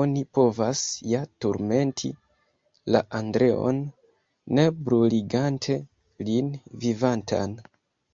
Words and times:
Oni 0.00 0.20
povas 0.38 0.82
ja 1.12 1.22
turmenti 1.46 2.12
la 2.96 3.02
Andreon, 3.24 3.84
ne 4.60 4.70
bruligante 4.86 5.80
lin 6.32 6.58
vivantan. 6.88 7.62